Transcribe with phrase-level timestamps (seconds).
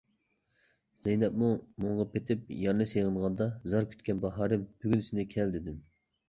[1.01, 1.49] زەينەپمۇ
[1.85, 5.79] مۇڭغا پېتىپ يارنى سېغىنغاندا، زار كۈتكەن باھارىم، بۈگۈن سېنى كەل دېدىم.